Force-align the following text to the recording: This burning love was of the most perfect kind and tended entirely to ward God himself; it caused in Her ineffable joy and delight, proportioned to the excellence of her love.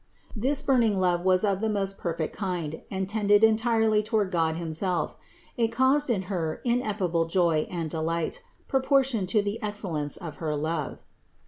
This 0.35 0.63
burning 0.63 0.99
love 0.99 1.21
was 1.21 1.43
of 1.45 1.61
the 1.61 1.69
most 1.69 1.99
perfect 1.99 2.35
kind 2.35 2.81
and 2.89 3.07
tended 3.07 3.43
entirely 3.43 4.01
to 4.01 4.15
ward 4.15 4.31
God 4.31 4.55
himself; 4.55 5.15
it 5.57 5.67
caused 5.67 6.09
in 6.09 6.23
Her 6.23 6.59
ineffable 6.65 7.25
joy 7.25 7.67
and 7.69 7.87
delight, 7.87 8.41
proportioned 8.67 9.29
to 9.29 9.43
the 9.43 9.61
excellence 9.61 10.17
of 10.17 10.37
her 10.37 10.55
love. 10.55 11.03